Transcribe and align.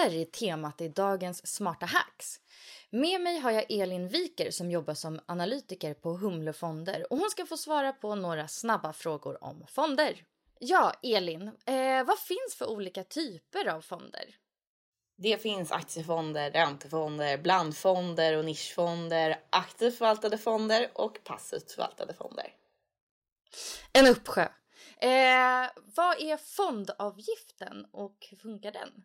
Fonder 0.00 0.18
är 0.18 0.24
temat 0.24 0.80
i 0.80 0.88
dagens 0.88 1.54
Smarta 1.54 1.86
Hacks. 1.86 2.40
Med 2.90 3.20
mig 3.20 3.38
har 3.38 3.50
jag 3.50 3.70
Elin 3.70 4.08
Viker 4.08 4.50
som 4.50 4.70
jobbar 4.70 4.94
som 4.94 5.20
analytiker 5.26 5.94
på 5.94 6.10
Humle 6.10 6.52
Fonder 6.52 7.12
och 7.12 7.18
hon 7.18 7.30
ska 7.30 7.46
få 7.46 7.56
svara 7.56 7.92
på 7.92 8.14
några 8.14 8.48
snabba 8.48 8.92
frågor 8.92 9.44
om 9.44 9.66
fonder. 9.68 10.24
Ja, 10.58 10.92
Elin, 11.02 11.48
eh, 11.66 12.04
vad 12.04 12.18
finns 12.18 12.54
för 12.58 12.70
olika 12.70 13.04
typer 13.04 13.68
av 13.68 13.80
fonder? 13.80 14.36
Det 15.16 15.42
finns 15.42 15.72
aktiefonder, 15.72 16.50
räntefonder, 16.50 17.38
blandfonder 17.38 18.36
och 18.36 18.44
nischfonder, 18.44 19.40
aktivt 19.50 19.98
förvaltade 19.98 20.38
fonder 20.38 20.90
och 20.94 21.24
passivt 21.24 21.72
förvaltade 21.72 22.14
fonder. 22.14 22.54
En 23.92 24.06
uppsjö. 24.06 24.48
Eh, 24.98 25.70
vad 25.96 26.20
är 26.20 26.36
fondavgiften 26.36 27.86
och 27.92 28.26
hur 28.30 28.36
funkar 28.36 28.72
den? 28.72 29.04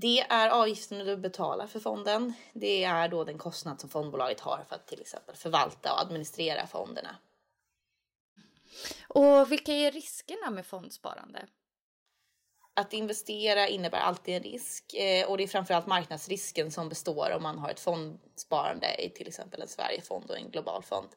Det 0.00 0.20
är 0.20 0.48
avgiften 0.48 0.98
du 0.98 1.16
betalar 1.16 1.66
för 1.66 1.80
fonden. 1.80 2.32
Det 2.52 2.84
är 2.84 3.08
då 3.08 3.24
den 3.24 3.38
kostnad 3.38 3.80
som 3.80 3.90
fondbolaget 3.90 4.40
har 4.40 4.64
för 4.68 4.74
att 4.74 4.86
till 4.86 5.00
exempel 5.00 5.36
förvalta 5.36 5.92
och 5.92 6.00
administrera 6.00 6.66
fonderna. 6.66 7.16
Och 9.08 9.52
vilka 9.52 9.72
är 9.72 9.92
riskerna 9.92 10.50
med 10.50 10.66
fondsparande? 10.66 11.46
Att 12.74 12.92
investera 12.92 13.68
innebär 13.68 13.98
alltid 13.98 14.36
en 14.36 14.42
risk 14.42 14.94
eh, 14.94 15.30
och 15.30 15.36
det 15.36 15.42
är 15.42 15.48
framförallt 15.48 15.86
marknadsrisken 15.86 16.70
som 16.70 16.88
består 16.88 17.30
om 17.36 17.42
man 17.42 17.58
har 17.58 17.70
ett 17.70 17.80
fondsparande 17.80 19.04
i 19.04 19.10
till 19.10 19.28
exempel 19.28 19.62
en 19.62 19.68
Sverigefond 19.68 20.30
och 20.30 20.36
en 20.36 20.50
global 20.50 20.82
fond. 20.82 21.08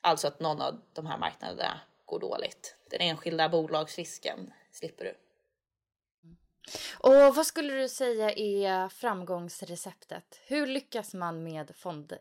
Alltså 0.00 0.28
att 0.28 0.40
någon 0.40 0.60
av 0.60 0.80
de 0.92 1.06
här 1.06 1.18
marknaderna 1.18 1.80
går 2.04 2.20
dåligt. 2.20 2.76
Den 2.90 3.00
enskilda 3.00 3.48
bolagsrisken 3.48 4.52
slipper 4.72 5.04
du. 5.04 5.29
Och 7.02 7.34
vad 7.34 7.46
skulle 7.46 7.72
du 7.72 7.88
säga 7.88 8.30
är 8.30 8.88
framgångsreceptet? 8.88 10.40
Hur 10.46 10.66
lyckas 10.66 11.14
man 11.14 11.42
med 11.42 11.72
fonder? 11.76 12.20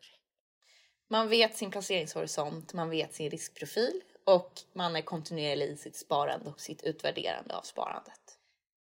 Man 1.09 1.29
vet 1.29 1.57
sin 1.57 1.71
placeringshorisont, 1.71 2.73
man 2.73 2.89
vet 2.89 3.13
sin 3.13 3.29
riskprofil 3.29 4.01
och 4.23 4.51
man 4.73 4.95
är 4.95 5.01
kontinuerlig 5.01 5.69
i 5.69 5.77
sitt 5.77 5.95
sparande 5.95 6.49
och 6.49 6.59
sitt 6.59 6.83
utvärderande 6.83 7.55
av 7.55 7.61
sparandet. 7.61 8.39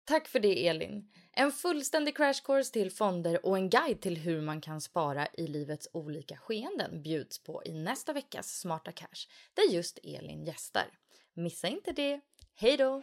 Tack 0.05 0.29
för 0.29 0.41
det 0.41 0.69
Elin. 0.69 1.11
En 1.33 1.53
fullständig 1.53 2.17
crash 2.17 2.43
course 2.45 2.73
till 2.73 2.91
fonder 2.91 3.47
och 3.47 3.57
en 3.57 3.71
guide 3.71 4.01
till 4.01 4.17
hur 4.17 4.41
man 4.41 4.61
kan 4.61 4.81
spara 4.81 5.27
i 5.33 5.47
livets 5.47 5.89
olika 5.93 6.37
skeenden 6.37 7.03
bjuds 7.03 7.43
på 7.43 7.63
i 7.65 7.73
nästa 7.73 8.13
veckas 8.13 8.59
Smarta 8.59 8.93
Cash 8.93 9.29
där 9.55 9.75
just 9.75 9.99
Elin 10.03 10.45
gästar. 10.45 10.87
Missa 11.35 11.69
inte 11.69 11.93
det. 11.93 12.21
Hej 12.55 12.77
då! 12.77 13.03